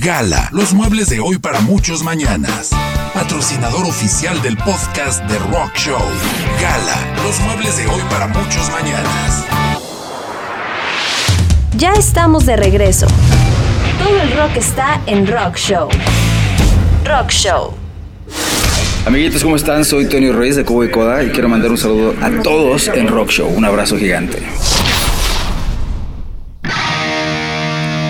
[0.00, 2.70] Gala, los muebles de hoy para muchos mañanas.
[3.14, 5.98] Patrocinador oficial del podcast de Rock Show.
[6.60, 9.44] Gala, los muebles de hoy para muchos mañanas.
[11.76, 13.08] Ya estamos de regreso.
[13.98, 15.88] Todo el rock está en Rock Show.
[17.04, 17.74] Rock Show.
[19.04, 19.84] Amiguitos, ¿cómo están?
[19.84, 23.08] Soy Tony Ruiz de Cubo y Coda y quiero mandar un saludo a todos en
[23.08, 23.48] Rock Show.
[23.48, 24.38] Un abrazo gigante.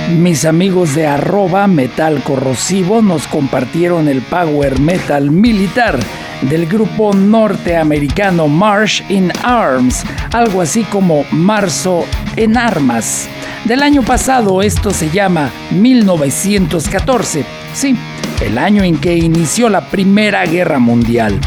[0.08, 5.98] Mis amigos de arroba metal corrosivo nos compartieron el power metal militar
[6.40, 13.28] del grupo norteamericano Marsh in Arms, algo así como Marzo en Armas.
[13.66, 17.94] Del año pasado esto se llama 1914, sí,
[18.40, 21.38] el año en que inició la Primera Guerra Mundial.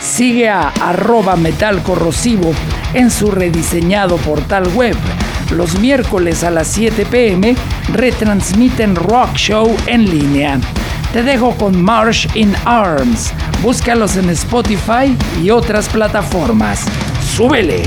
[0.00, 2.54] Sigue a arroba metal corrosivo
[2.94, 4.96] en su rediseñado portal web
[5.52, 7.56] los miércoles a las 7 pm
[7.92, 10.58] retransmiten Rock Show en línea.
[11.12, 13.32] Te dejo con Marsh in Arms.
[13.62, 16.84] Búscalos en Spotify y otras plataformas.
[17.34, 17.82] ¡Súbele!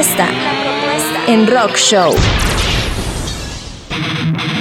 [0.00, 0.28] Propuesta
[1.26, 2.14] en Rock Show.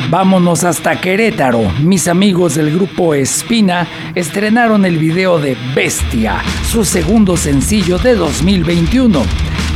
[0.09, 1.61] Vámonos hasta Querétaro.
[1.79, 9.21] Mis amigos del grupo Espina estrenaron el video de Bestia, su segundo sencillo de 2021.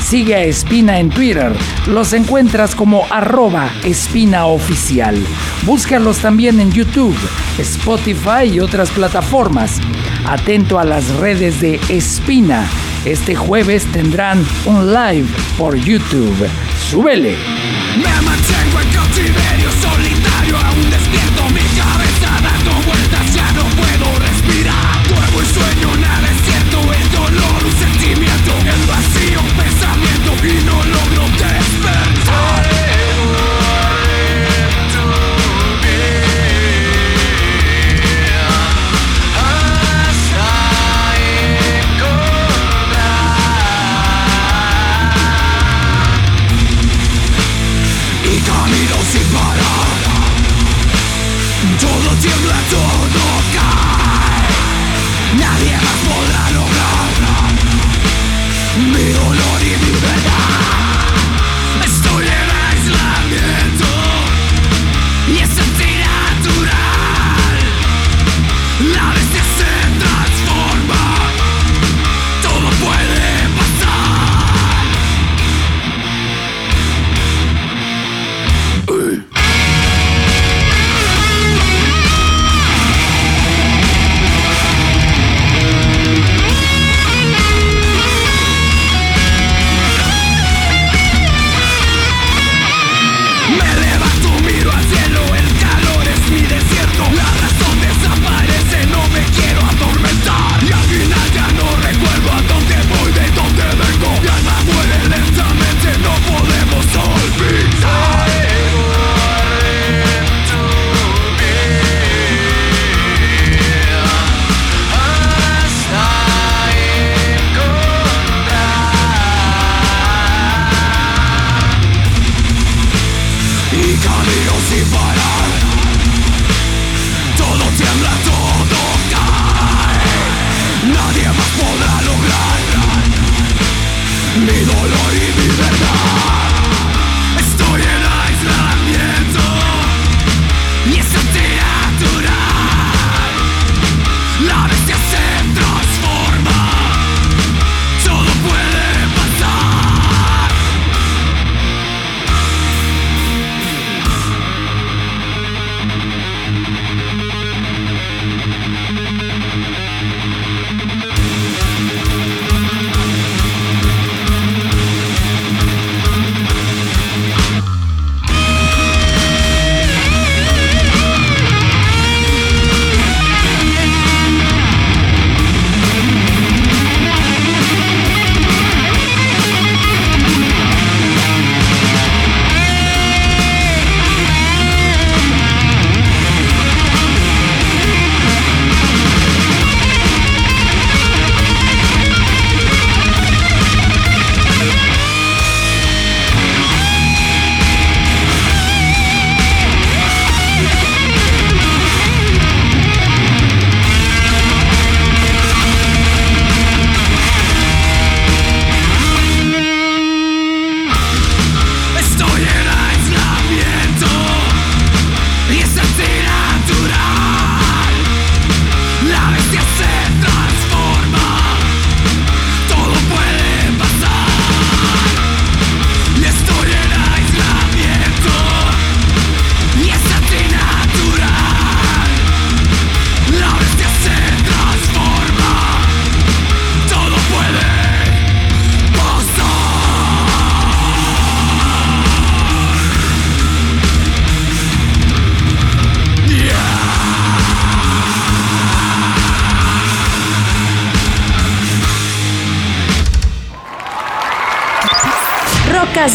[0.04, 1.54] Sigue a Espina en Twitter.
[1.88, 5.16] Los encuentras como arroba Espina Oficial.
[5.66, 7.16] Búscalos también en YouTube,
[7.58, 9.80] Spotify y otras plataformas.
[10.28, 12.68] Atento a las redes de Espina.
[13.06, 15.28] Este jueves tendrán un live
[15.58, 16.48] por YouTube.
[16.90, 17.36] ¡Súbele!
[17.98, 25.08] Me mantengo en cautiverio solitario, aún despierto mi cabeza dando vueltas, ya no puedo respirar.
[25.10, 26.33] Duermo y sueño, nada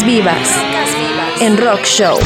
[0.05, 0.55] Vivas
[1.41, 2.17] en Rock Show.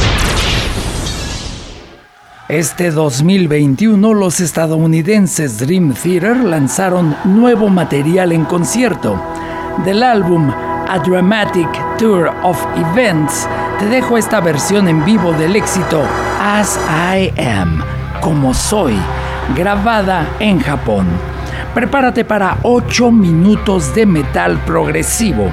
[2.48, 9.20] Este 2021 los estadounidenses Dream Theater lanzaron nuevo material en concierto.
[9.84, 16.02] Del álbum A Dramatic Tour of Events, te dejo esta versión en vivo del éxito
[16.40, 17.82] As I Am,
[18.20, 18.94] como soy,
[19.56, 21.06] grabada en Japón.
[21.74, 25.50] Prepárate para 8 minutos de metal progresivo.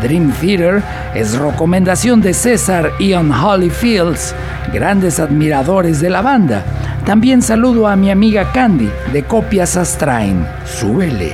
[0.00, 0.82] Dream Theater
[1.14, 3.32] es recomendación de César Ian
[3.70, 4.34] Fields,
[4.72, 6.64] grandes admiradores de la banda.
[7.04, 10.46] También saludo a mi amiga Candy de Copias Astrain.
[10.64, 11.32] Súbele.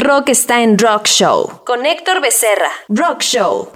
[0.00, 1.60] Rock está en Rock Show.
[1.64, 2.70] Con Héctor Becerra.
[2.88, 3.68] Rock Show.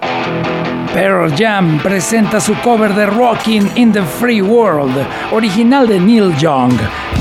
[0.92, 4.94] Pearl Jam presenta su cover de Rocking in the Free World,
[5.32, 6.72] original de Neil Young.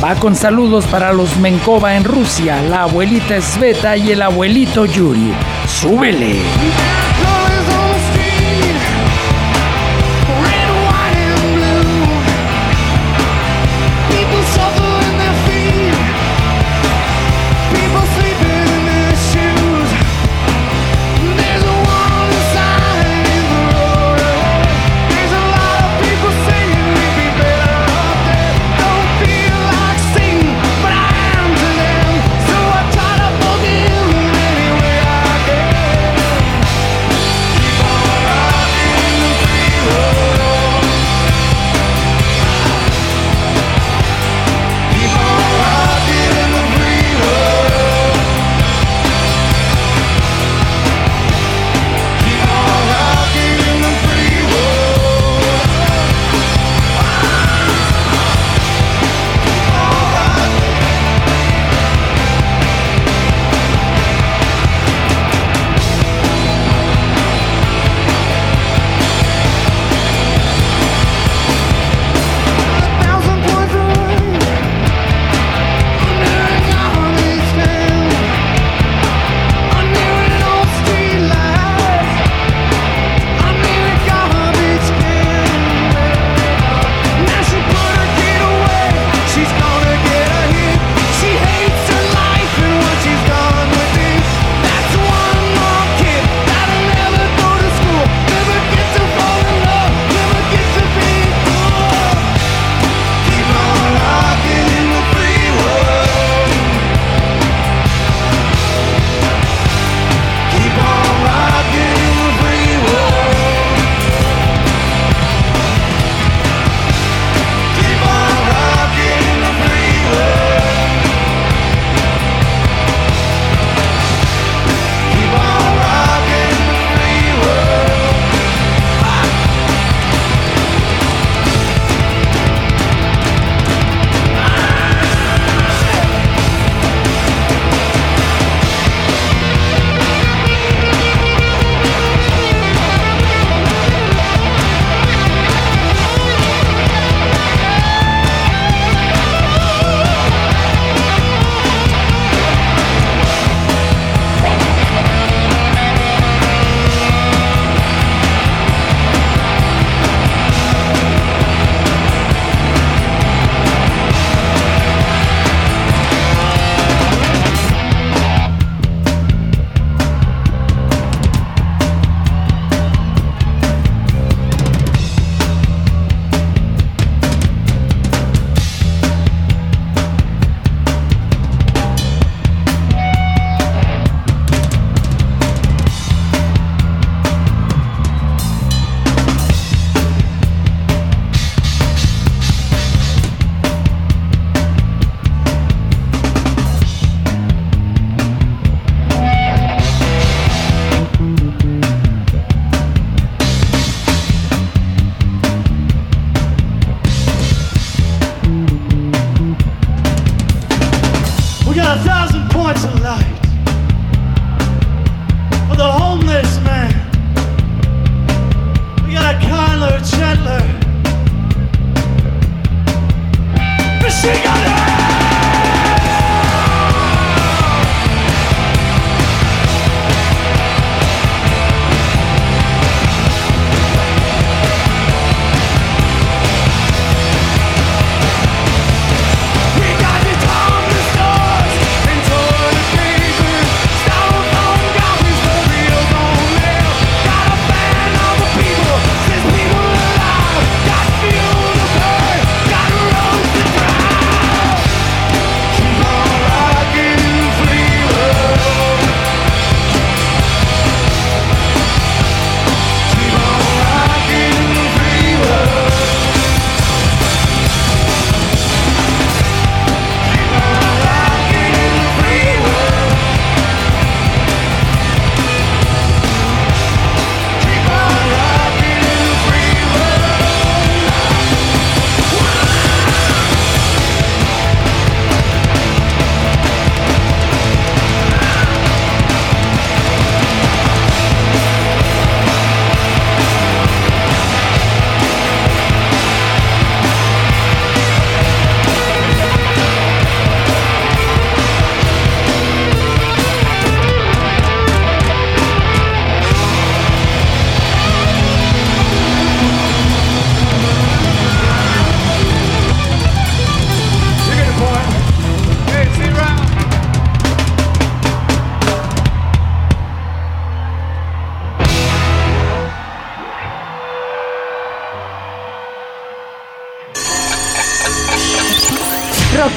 [0.01, 5.33] Va con saludos para los Menkova en Rusia, la abuelita Sveta y el abuelito Yuri.
[5.67, 7.12] ¡Súbele!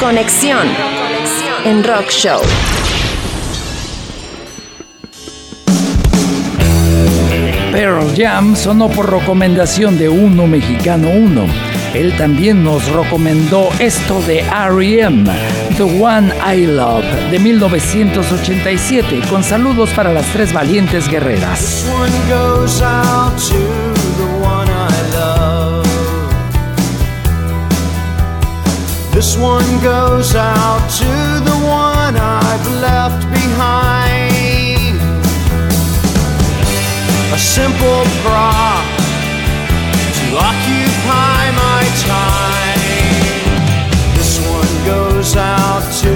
[0.06, 0.68] Conexión
[1.64, 2.40] en Rock Show.
[7.72, 11.46] Pearl Jam sonó por recomendación de Uno Mexicano Uno.
[11.92, 15.28] Él también nos recomendó esto de R.E.M.,
[15.76, 21.58] The One I Love, de 1987, con saludos para las tres valientes guerreras.
[21.58, 23.65] This one goes out to
[29.16, 31.11] This one goes out to
[31.48, 35.00] the one I've left behind.
[37.33, 38.85] A simple prop
[40.18, 42.81] to occupy my time.
[44.18, 46.15] This one goes out to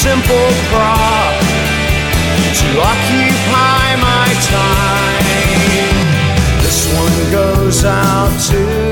[0.00, 1.40] simple prop
[2.58, 5.24] to occupy my time.
[6.62, 8.89] This one goes out to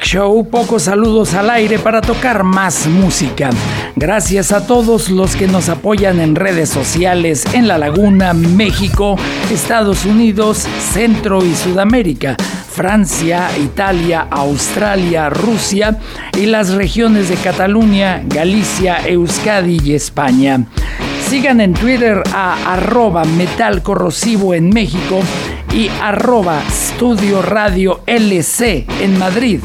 [0.00, 3.50] Show, pocos saludos al aire para tocar más música.
[3.96, 9.16] Gracias a todos los que nos apoyan en redes sociales en La Laguna, México,
[9.50, 12.36] Estados Unidos, Centro y Sudamérica,
[12.70, 15.98] Francia, Italia, Australia, Rusia
[16.36, 20.66] y las regiones de Cataluña, Galicia, Euskadi y España.
[21.28, 23.82] Sigan en Twitter a arroba metal
[24.54, 25.20] en México
[25.74, 29.60] y arroba Studio Radio LC en Madrid.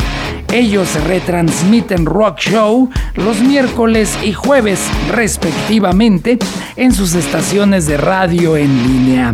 [0.53, 6.37] Ellos retransmiten Rock Show los miércoles y jueves respectivamente
[6.75, 9.33] en sus estaciones de radio en línea.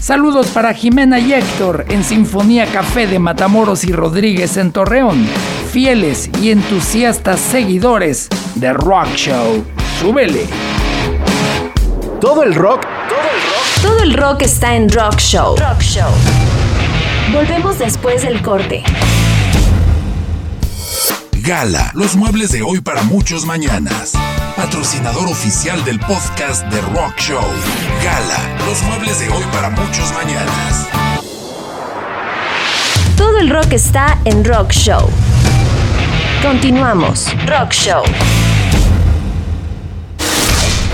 [0.00, 5.26] Saludos para Jimena y Héctor en Sinfonía Café de Matamoros y Rodríguez en Torreón,
[5.72, 9.64] fieles y entusiastas seguidores de Rock Show.
[9.98, 10.44] ¡Súbele!
[12.20, 12.86] Todo el rock,
[13.80, 15.56] Todo el rock está en Rock Show.
[15.56, 16.10] Rock Show.
[17.32, 18.84] Volvemos después del corte.
[21.50, 24.12] Gala, los muebles de hoy para muchos mañanas.
[24.56, 27.42] Patrocinador oficial del podcast de Rock Show.
[28.04, 30.86] Gala, los muebles de hoy para muchos mañanas.
[33.16, 35.10] Todo el rock está en Rock Show.
[36.40, 37.26] Continuamos.
[37.48, 38.04] Rock Show.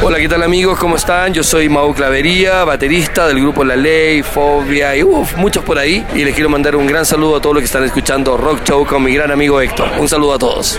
[0.03, 0.79] Hola, ¿qué tal amigos?
[0.79, 1.33] ¿Cómo están?
[1.33, 6.07] Yo soy Mau Clavería, baterista del grupo La Ley, Fobia y uff, muchos por ahí.
[6.15, 8.87] Y les quiero mandar un gran saludo a todos los que están escuchando Rock Show
[8.87, 9.89] con mi gran amigo Héctor.
[9.99, 10.79] Un saludo a todos.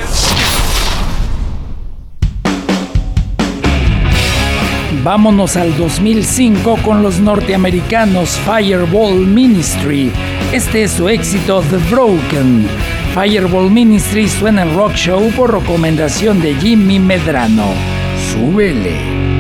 [5.04, 10.12] Vámonos al 2005 con los norteamericanos Fireball Ministry.
[10.52, 12.68] Este es su éxito The Broken.
[13.16, 17.97] Fireball Ministry suena en Rock Show por recomendación de Jimmy Medrano.
[18.28, 19.37] 熟味蕾。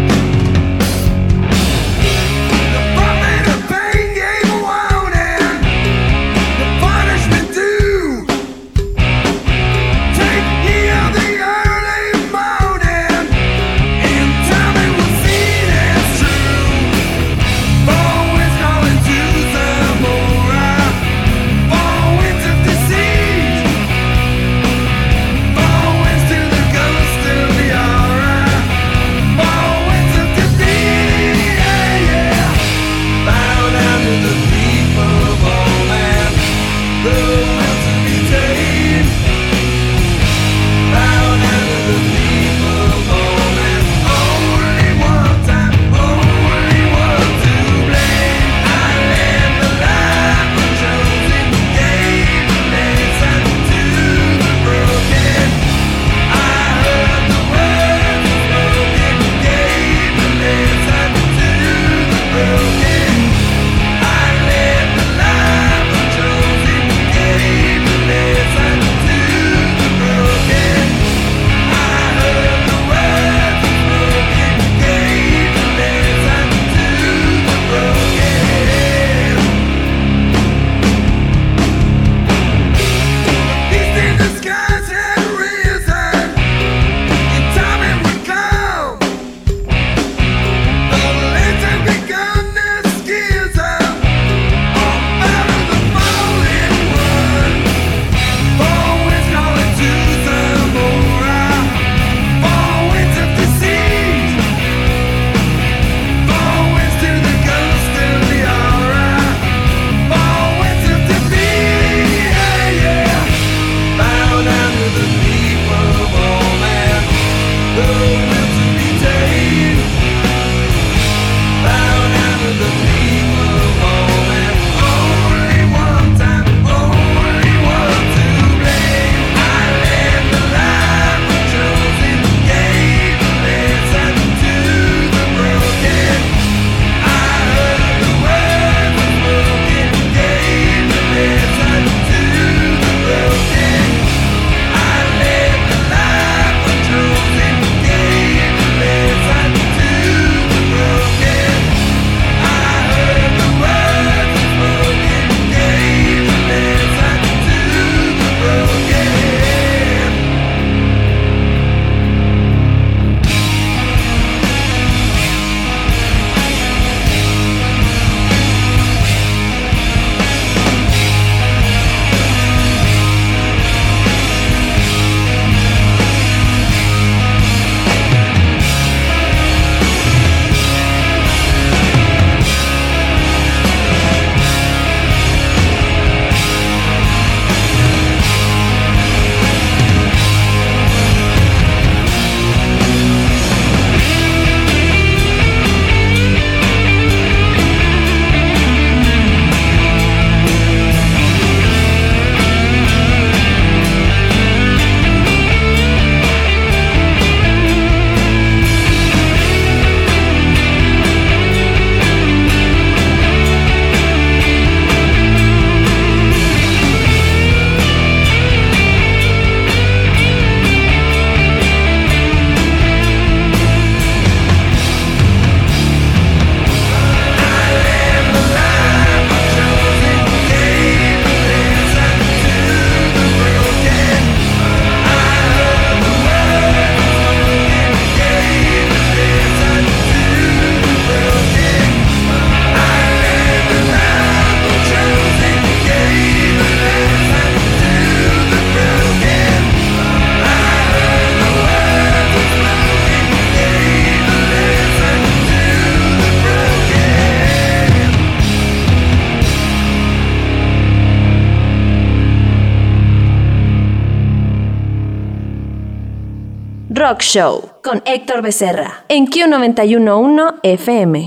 [267.37, 271.25] Con Héctor Becerra en Q911 FM.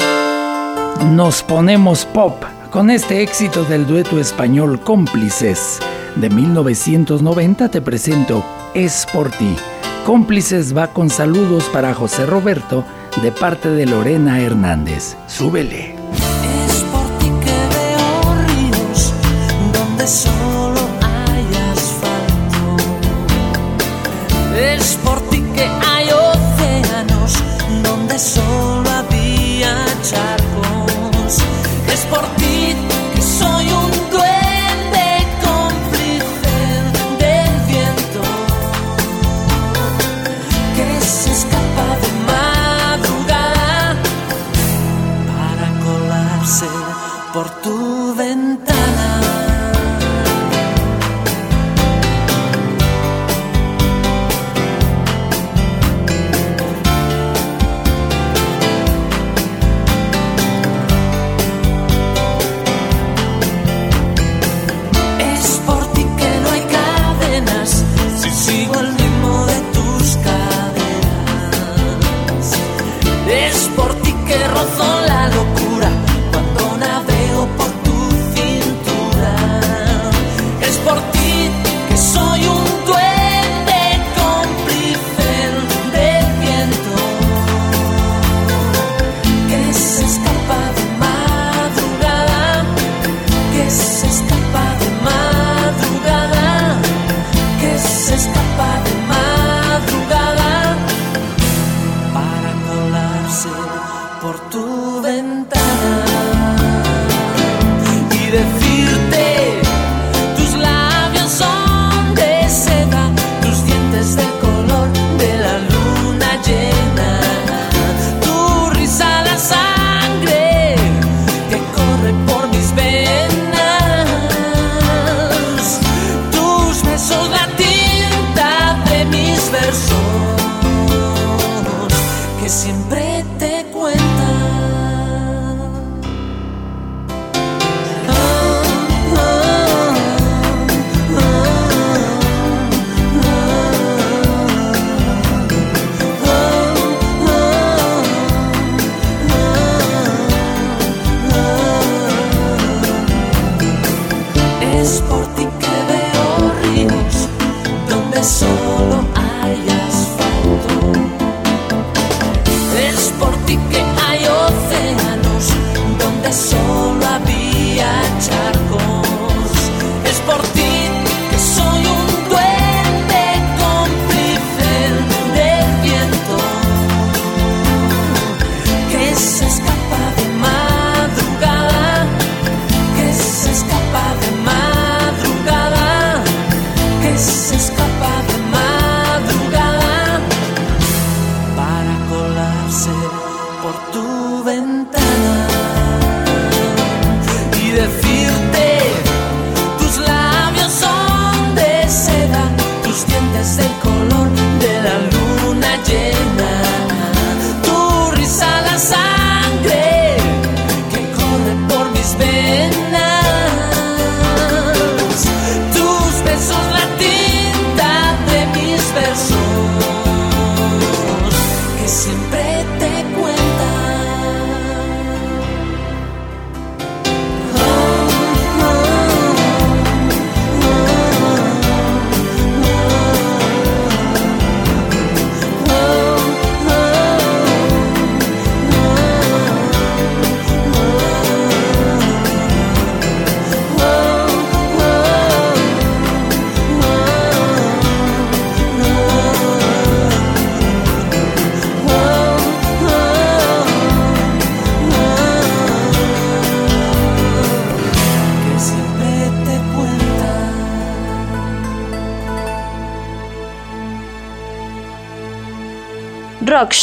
[1.12, 2.34] Nos ponemos pop
[2.72, 5.78] con este éxito del dueto español Cómplices.
[6.16, 8.44] De 1990 te presento
[8.74, 9.54] Es por ti.
[10.04, 12.82] Cómplices va con saludos para José Roberto
[13.22, 15.16] de parte de Lorena Hernández.
[15.28, 15.99] Súbele.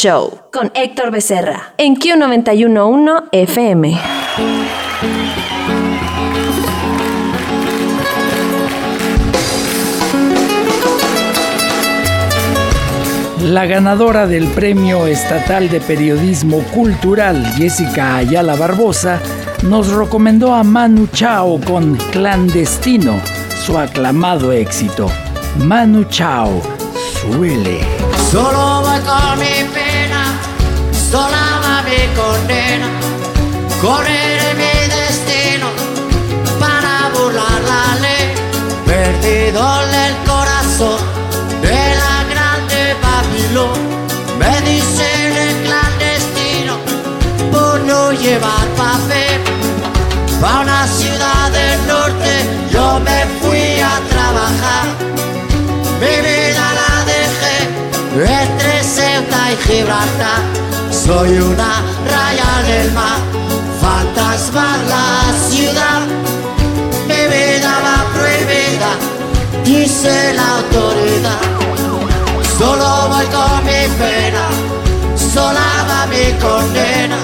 [0.00, 3.98] Show con Héctor Becerra en Q911 FM.
[13.42, 19.18] La ganadora del Premio Estatal de Periodismo Cultural, Jessica Ayala Barbosa,
[19.64, 23.20] nos recomendó a Manu Chao con Clandestino,
[23.66, 25.10] su aclamado éxito.
[25.56, 26.62] Manu Chao,
[27.20, 27.80] suele.
[28.30, 29.87] Solo voy con mi
[31.10, 32.88] sola va mi condena,
[33.80, 35.68] correré mi destino
[36.60, 38.26] para burlar la ley,
[38.84, 39.60] perdido
[40.06, 41.00] el corazón
[41.62, 43.78] de la grande Babilón,
[44.38, 46.74] me dicen el clandestino
[47.52, 49.40] por no llevar papel,
[50.42, 52.32] pa' una ciudad del norte.
[52.70, 54.86] Yo me fui a trabajar,
[56.00, 57.56] mi vida la dejé
[58.42, 60.67] entre Ceuta y Gibraltar.
[61.08, 63.18] Soy una raya del mar,
[63.80, 66.02] fantasma la ciudad.
[67.08, 68.90] Mi vida va prohibida,
[69.64, 71.40] dice la autoridad.
[72.58, 74.48] Solo voy con mi pena,
[75.16, 77.16] sola va mi condena.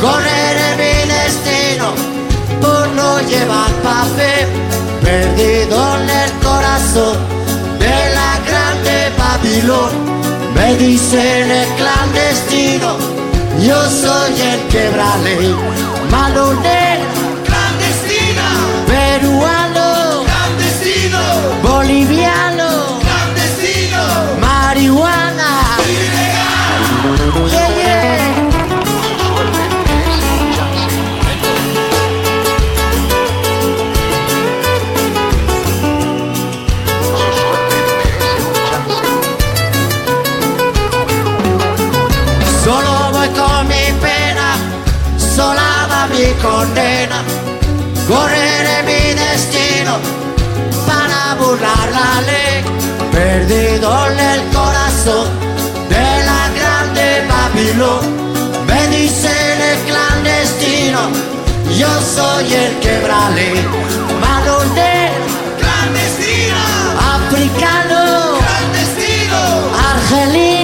[0.00, 1.88] Correré mi destino
[2.60, 4.46] por no llevar papel,
[5.02, 7.16] perdido en el corazón
[7.80, 10.31] de la grande Babilón.
[10.62, 12.96] Me dicen el clandestino,
[13.66, 15.56] yo soy el quebrale,
[16.08, 17.02] malonero,
[17.44, 18.46] clandestina,
[18.86, 21.18] peruano, clandestino,
[21.64, 24.02] boliviano, clandestino,
[24.40, 25.50] marihuana,
[25.88, 28.21] ilegal, yeah, yeah.
[46.42, 47.22] Condena.
[48.08, 49.92] Correré mi destino
[50.86, 52.64] para burlar la ley.
[53.12, 55.28] Perdido en el corazón
[55.88, 58.02] de la grande Babilón.
[58.66, 61.00] Me dicen el clandestino,
[61.78, 63.48] yo soy el quebrale.
[64.20, 65.24] Malonero,
[65.60, 66.60] clandestino.
[67.16, 68.00] Africano,
[68.40, 69.40] clandestino.
[69.90, 70.61] Argelino,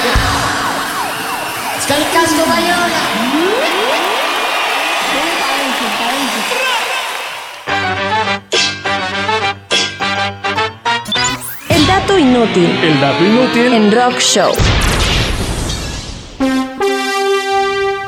[1.78, 3.02] Es que el casco Bayona.
[11.68, 13.72] El dato inútil El dato inútil.
[13.72, 14.52] en Rock Show.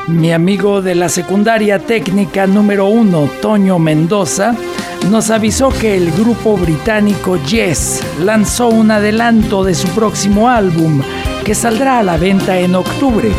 [0.06, 4.54] Mi amigo de la secundaria técnica número 1, Toño Mendoza,
[5.10, 11.02] nos avisó que el grupo británico Yes lanzó un adelanto de su próximo álbum
[11.44, 13.30] que saldrá a la venta en octubre.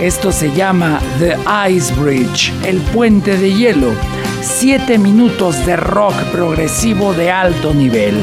[0.00, 1.36] Esto se llama The
[1.70, 3.92] Ice Bridge, el puente de hielo.
[4.40, 8.16] Siete minutos de rock progresivo de alto nivel.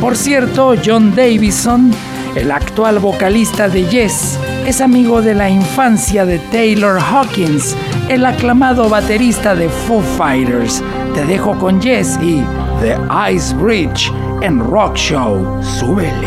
[0.00, 1.90] Por cierto, John Davison,
[2.34, 7.76] el actual vocalista de Yes, es amigo de la infancia de Taylor Hawkins,
[8.08, 10.82] el aclamado baterista de Foo Fighters.
[11.14, 12.42] Te dejo con Yes y
[12.80, 12.96] The
[13.32, 14.12] Ice Bridge
[14.42, 15.62] en Rock Show.
[15.62, 16.26] Súbele.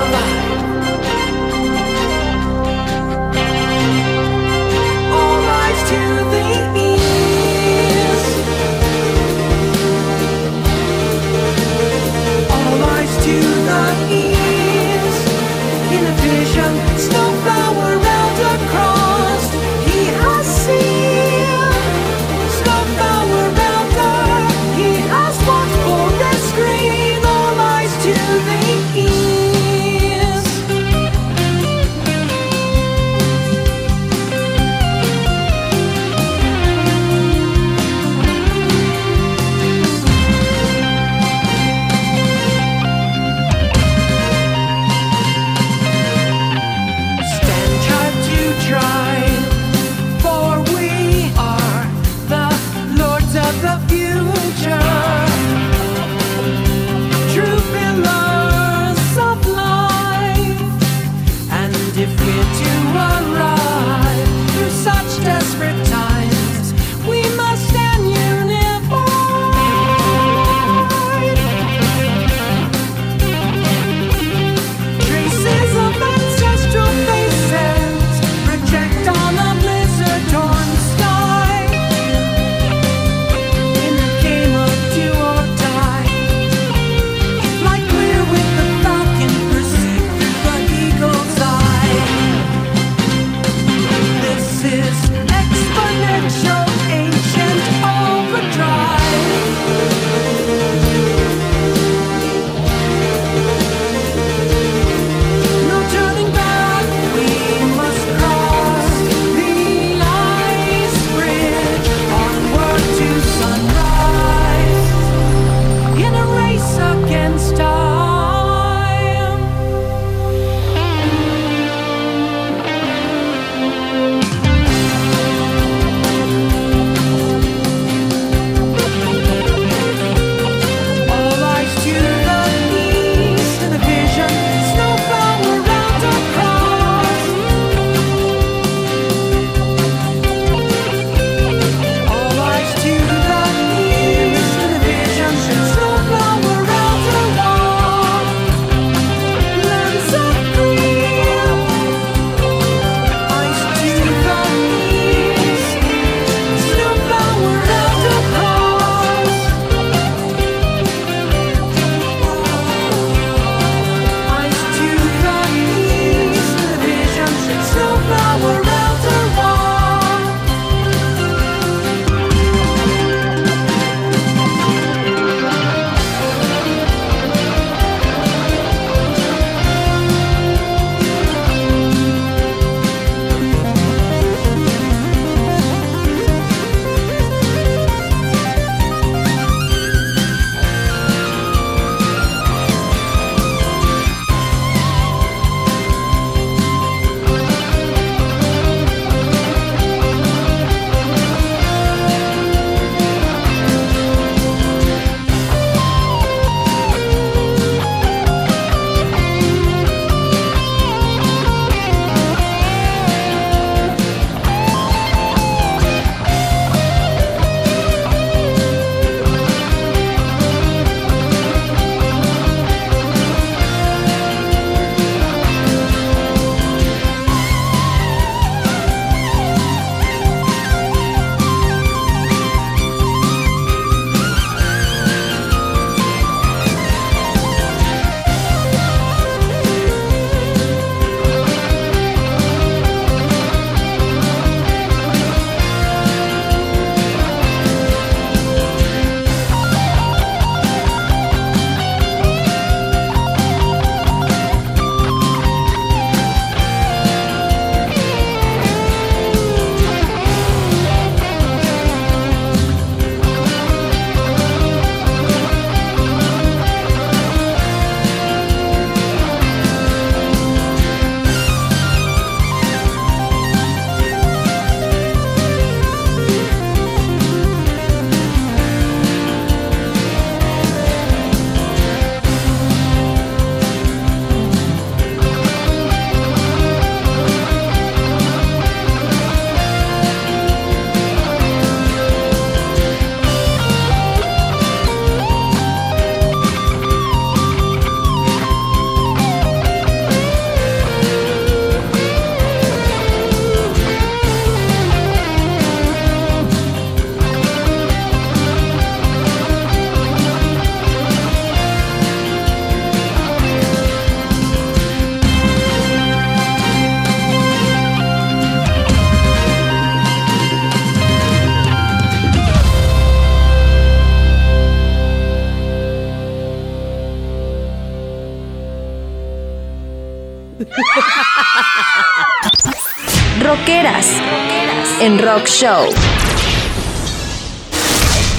[335.01, 335.87] en Rock Show.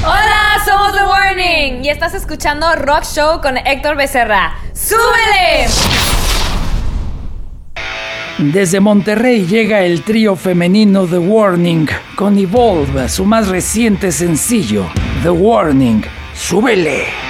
[0.05, 4.55] Hola, somos The Warning y estás escuchando Rock Show con Héctor Becerra.
[4.73, 5.67] ¡Súbele!
[8.39, 14.87] Desde Monterrey llega el trío femenino The Warning con Evolve, su más reciente sencillo,
[15.25, 16.05] The Warning.
[16.33, 17.22] ¡Súbele!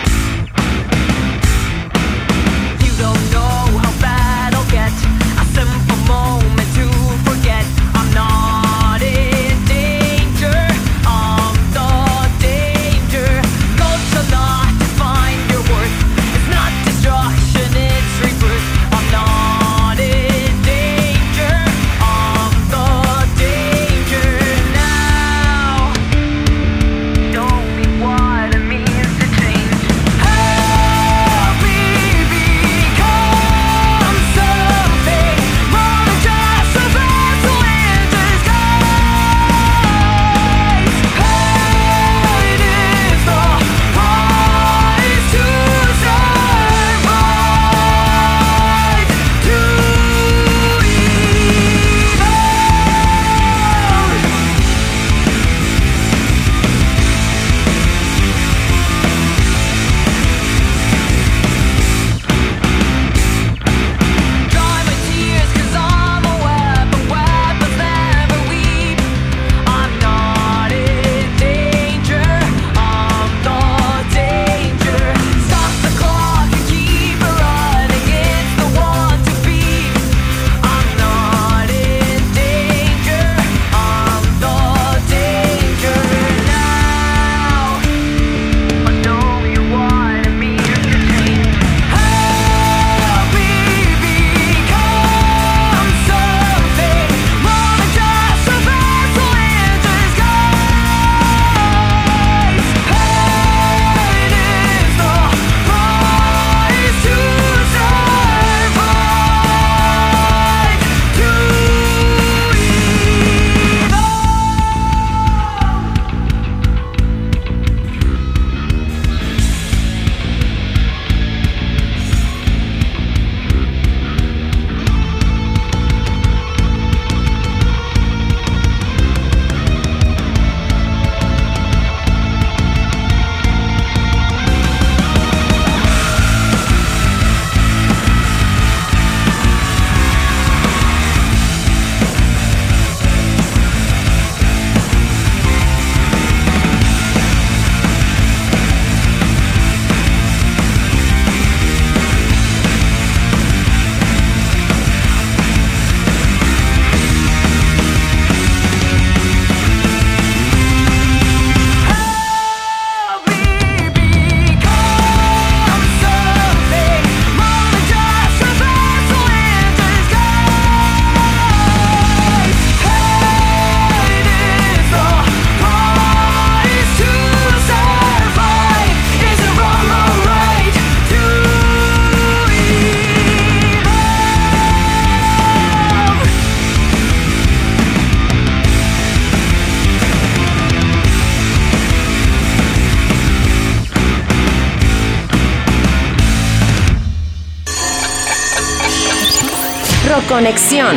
[200.42, 200.96] Conexión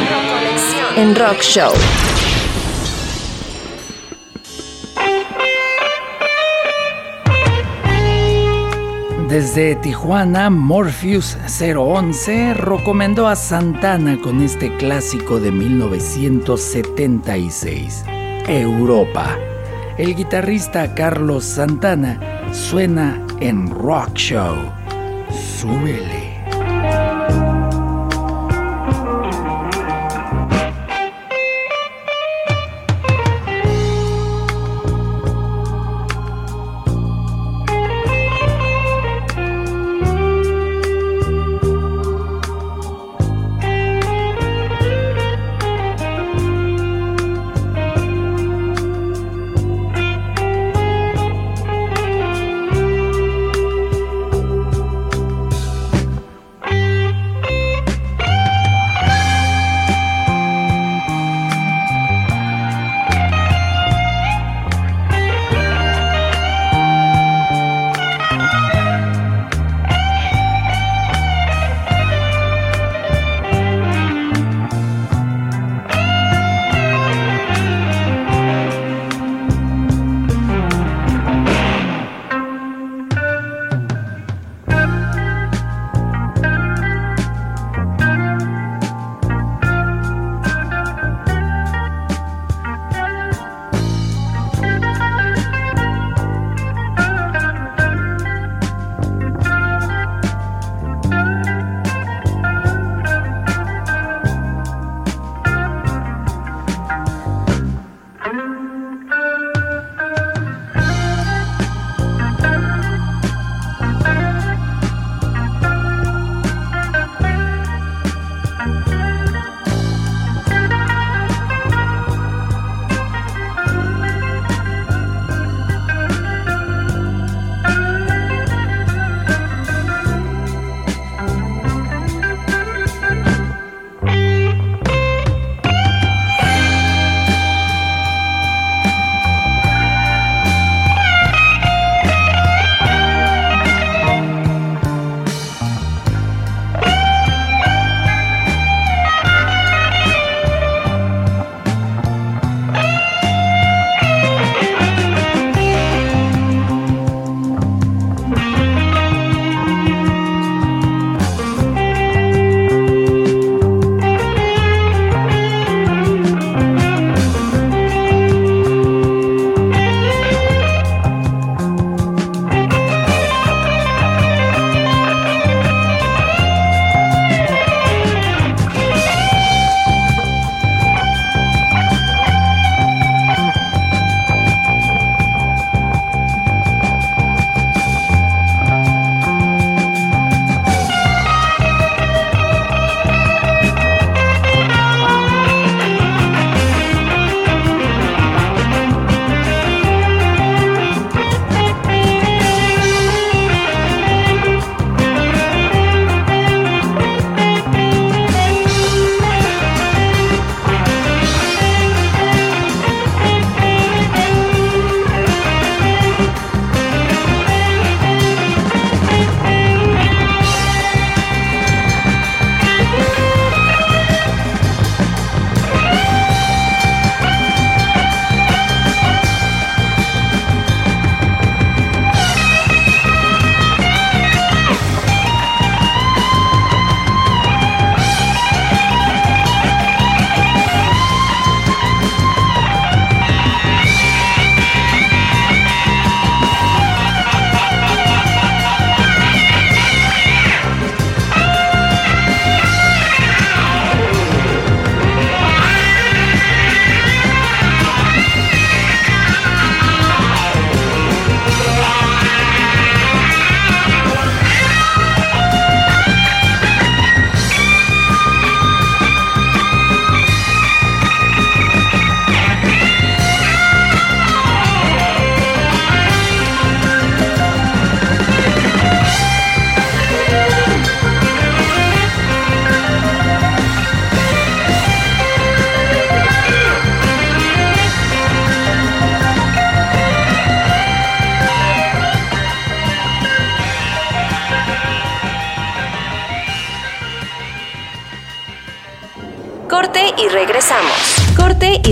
[0.98, 1.72] en Rock Show.
[9.30, 18.04] Desde Tijuana, Morpheus 011 recomendó a Santana con este clásico de 1976,
[18.48, 19.38] Europa.
[20.00, 22.20] El guitarrista Carlos Santana
[22.52, 24.56] suena en Rock Show.
[25.30, 26.25] Súbele.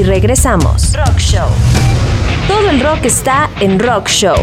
[0.03, 0.93] Y regresamos.
[0.93, 1.49] Rock Show.
[2.47, 4.35] Todo el rock está en Rock Show.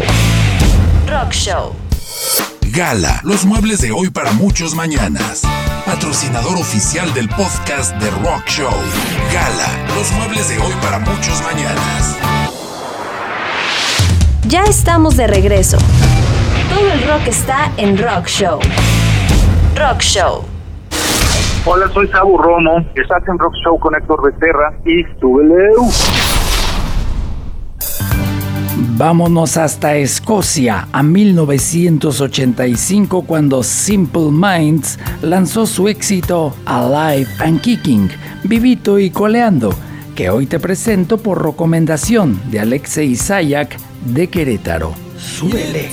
[1.07, 1.75] Rock Show.
[2.71, 5.41] Gala, los muebles de hoy para muchos mañanas.
[5.85, 8.73] Patrocinador oficial del podcast de Rock Show.
[9.31, 12.15] Gala, los muebles de hoy para muchos mañanas.
[14.47, 15.77] Ya estamos de regreso.
[16.69, 18.59] Todo el rock está en Rock Show.
[19.75, 20.50] Rock Show.
[21.63, 22.83] Hola, soy Sabu Romo.
[22.95, 25.69] Estás en Rock Show con Héctor Becerra y súbele.
[28.97, 38.09] Vámonos hasta Escocia a 1985 cuando Simple Minds lanzó su éxito Alive and Kicking,
[38.43, 39.71] vivito y coleando,
[40.15, 44.93] que hoy te presento por recomendación de Alexei Sayak de Querétaro.
[45.17, 45.91] Súbele.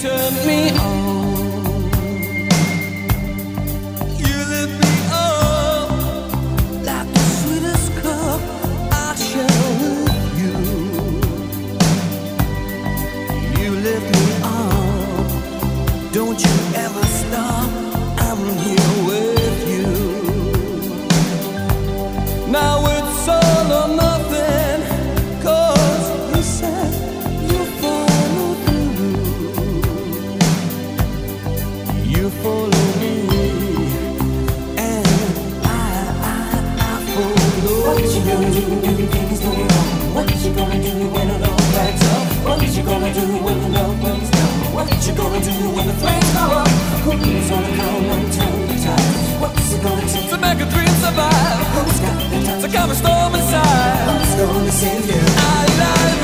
[45.09, 46.69] You gonna do when the flames go up?
[47.05, 49.41] Who's gonna come and turn the tide?
[49.41, 51.59] What's it gonna take to make a dream survive?
[51.75, 54.05] Who's got the time to calm a storm inside?
[54.09, 55.21] Who's gonna save you?
[55.21, 56.18] Alive and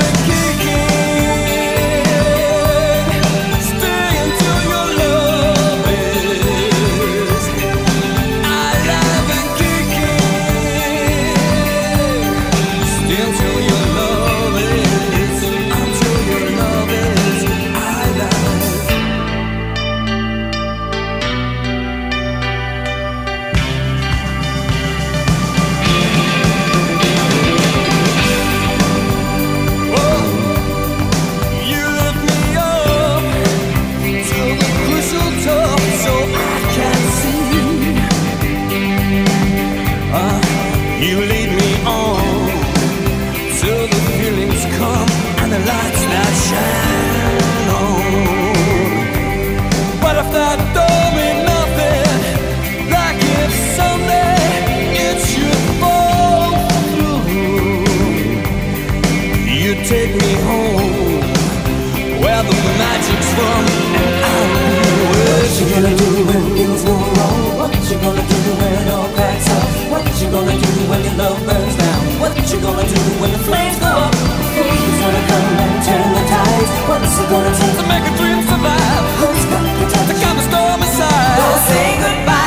[72.55, 74.15] you gonna do when the flames go up?
[74.15, 76.71] Who's gonna come and turn the tides?
[76.89, 79.05] What's it gonna take to make a dream survive?
[79.19, 81.37] Who's got the touch to calm the storm inside?
[81.39, 82.44] Go say goodbye.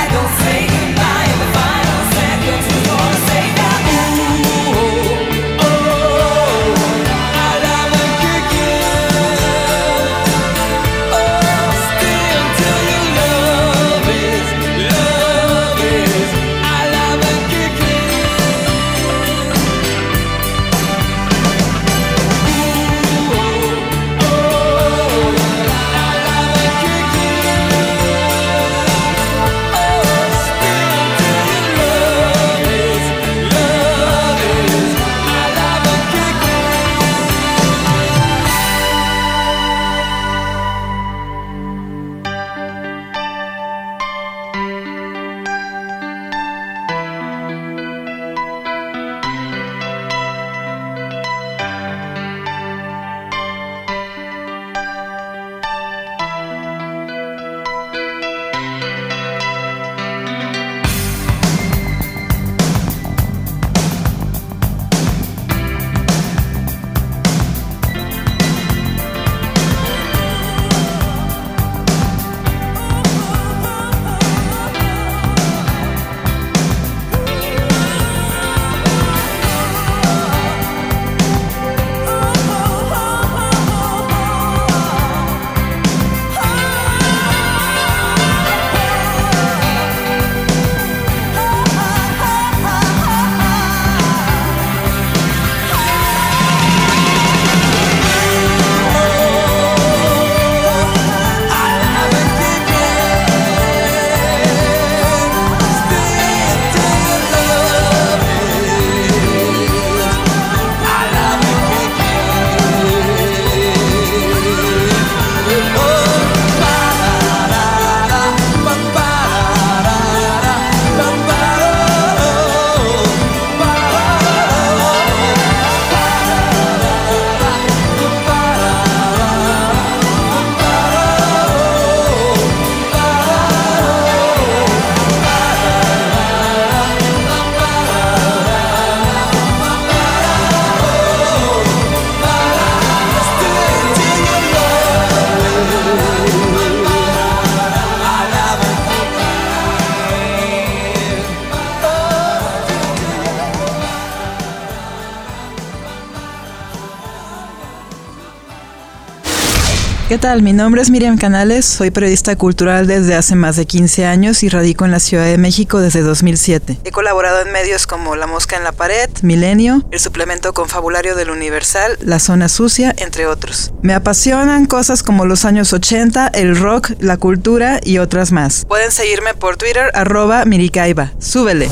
[160.17, 160.41] ¿Qué tal?
[160.41, 164.49] Mi nombre es Miriam Canales, soy periodista cultural desde hace más de 15 años y
[164.49, 166.79] radico en la Ciudad de México desde 2007.
[166.83, 171.29] He colaborado en medios como La Mosca en la Pared, Milenio, el suplemento confabulario del
[171.29, 173.71] Universal, La Zona Sucia, entre otros.
[173.83, 178.65] Me apasionan cosas como los años 80, el rock, la cultura y otras más.
[178.67, 181.11] Pueden seguirme por Twitter arroba Miricaiba.
[181.19, 181.69] Súbele.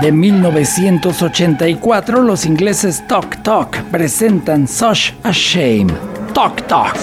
[0.00, 5.92] De 1984, los ingleses Tok Tok presentan Such a Shame.
[6.32, 6.96] Tok Tok.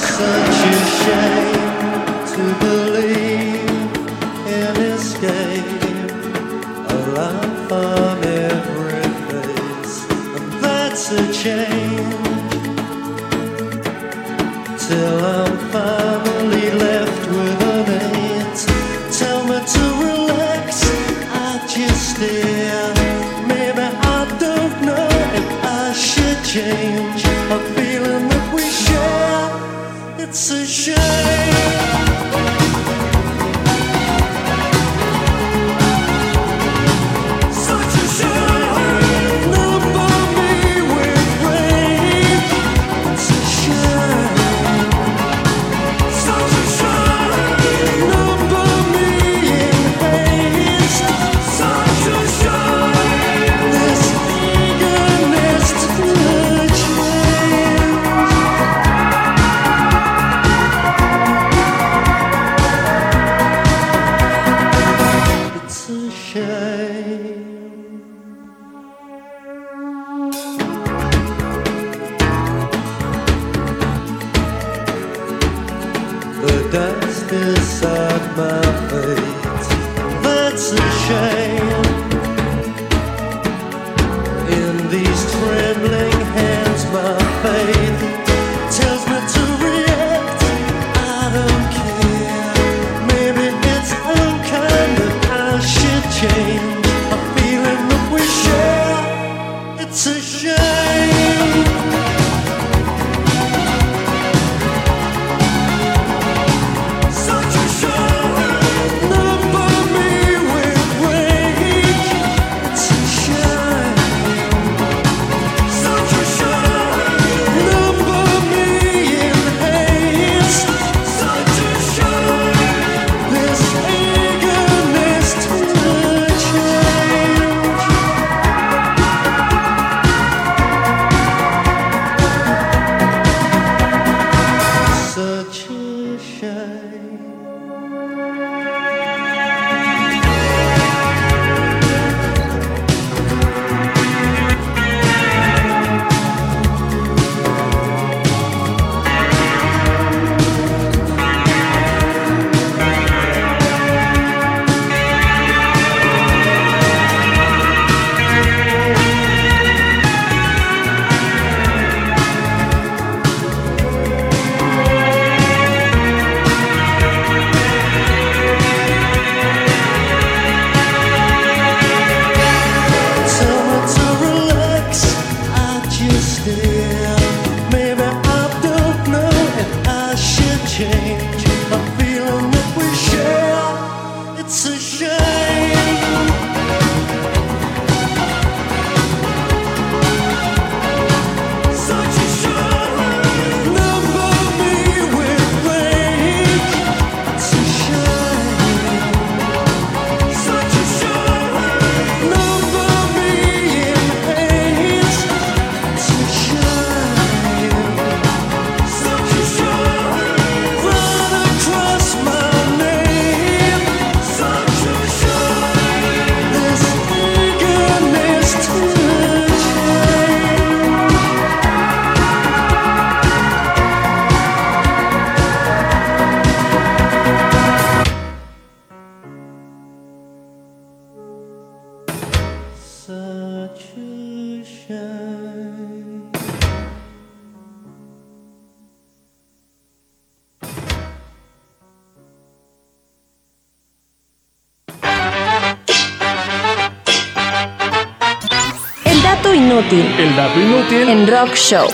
[251.09, 251.87] en Rock Show.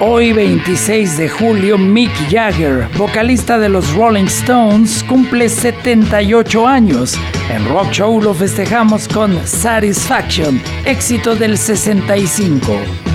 [0.00, 7.18] Hoy 26 de julio, Mick Jagger, vocalista de los Rolling Stones, cumple 78 años.
[7.50, 13.11] En Rock Show lo festejamos con Satisfaction, éxito del 65.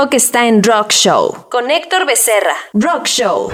[0.00, 2.54] Rock está en Rock Show con Héctor Becerra.
[2.72, 3.50] Rock Show.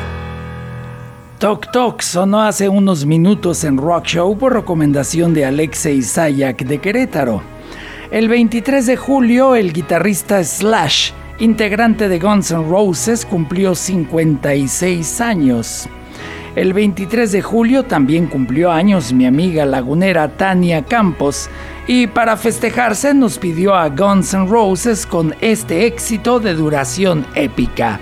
[1.41, 6.79] Tok Tok sonó hace unos minutos en Rock Show por recomendación de Alexei Sayak de
[6.79, 7.43] Querétaro.
[8.13, 11.11] El 23 de julio, el guitarrista Slash,
[11.41, 15.89] integrante de Guns N' Roses, cumplió 56 años.
[16.55, 21.51] El 23 de julio también cumplió años mi amiga lagunera Tania Campos
[21.87, 28.01] y para festejarse nos pidió a Guns N' Roses con este éxito de duración épica,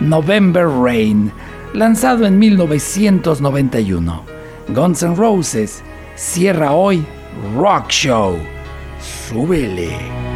[0.00, 1.32] November Rain,
[1.72, 4.22] lanzado en 1991.
[4.68, 5.82] Guns N' Roses
[6.14, 7.04] cierra hoy
[7.56, 8.38] Rock Show.
[9.00, 10.33] Súbele.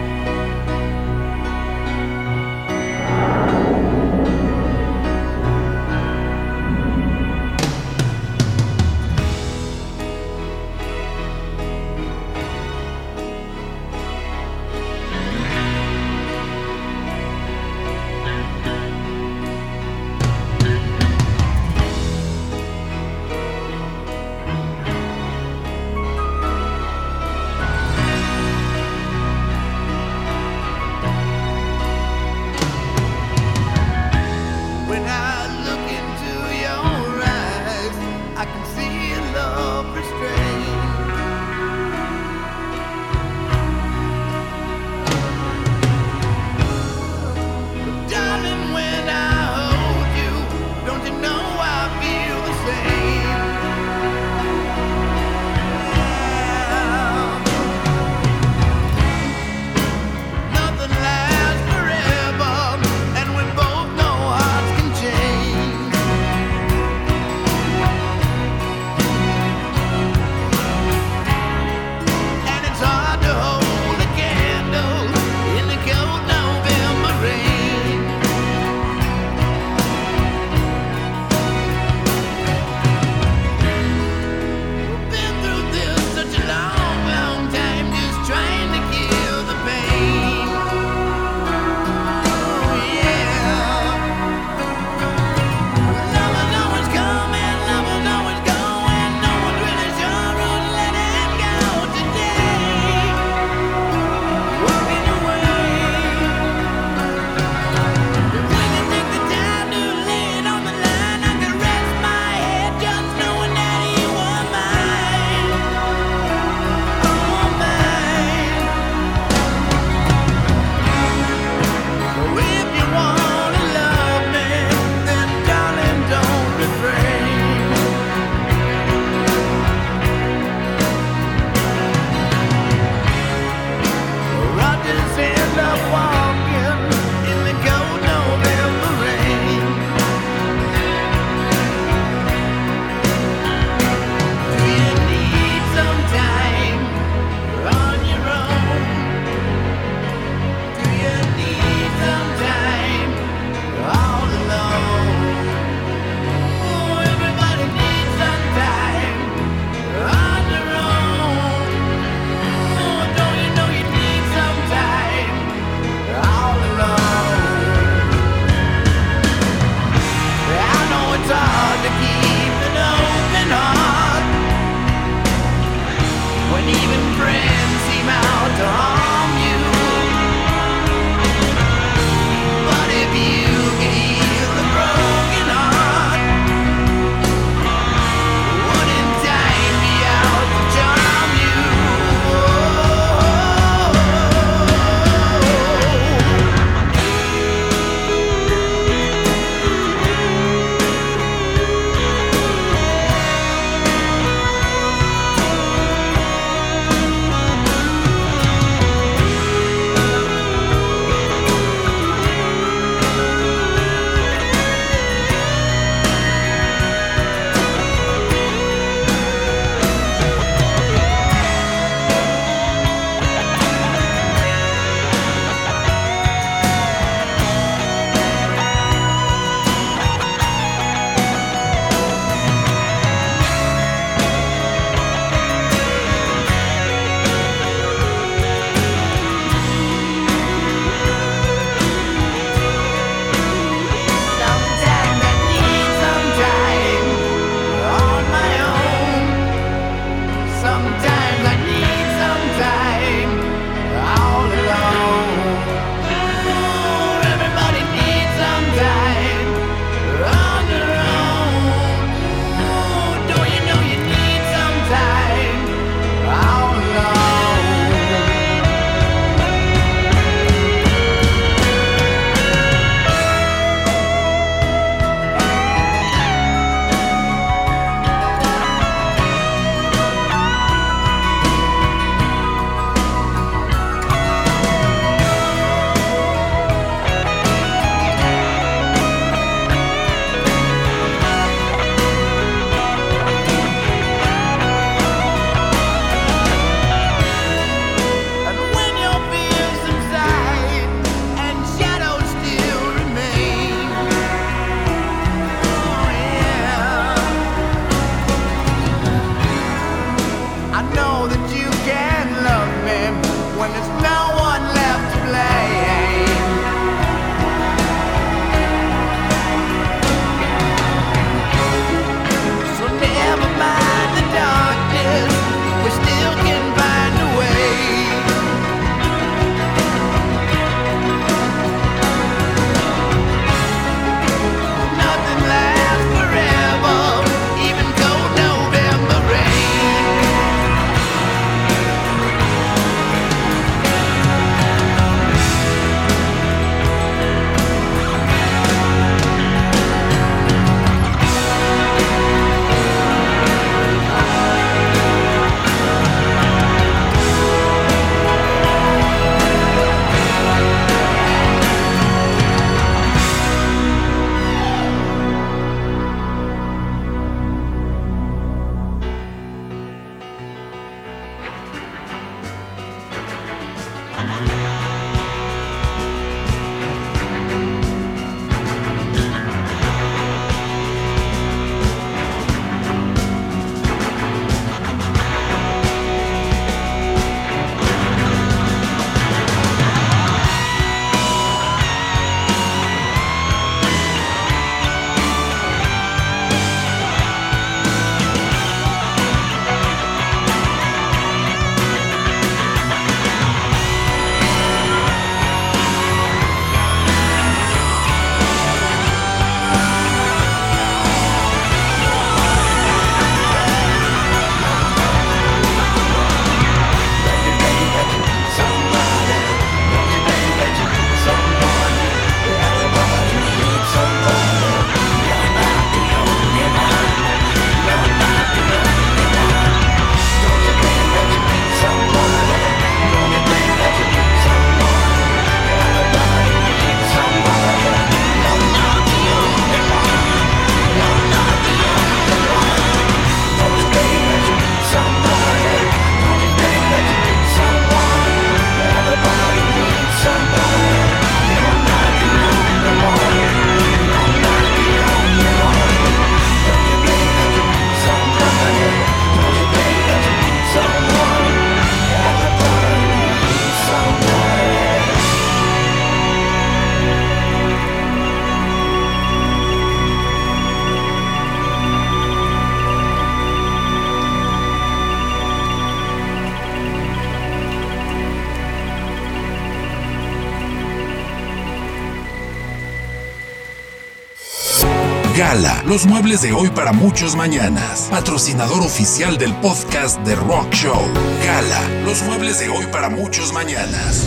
[485.88, 488.08] Los muebles de hoy para muchos mañanas.
[488.10, 491.00] Patrocinador oficial del podcast de Rock Show.
[491.42, 494.26] Gala, los muebles de hoy para muchos mañanas.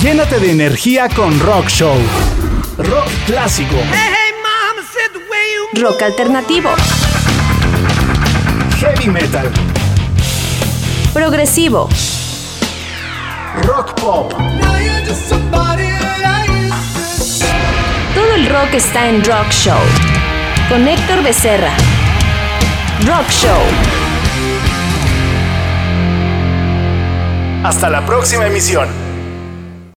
[0.00, 1.96] Llénate de energía con Rock Show.
[2.78, 3.76] Rock clásico.
[5.74, 6.70] Rock alternativo.
[8.78, 9.50] Heavy metal.
[11.12, 11.88] Progresivo.
[13.64, 14.32] Rock pop.
[18.40, 19.78] El rock está en Rock Show.
[20.70, 21.72] Con Héctor Becerra.
[23.04, 23.60] Rock Show.
[27.62, 28.99] Hasta la próxima emisión.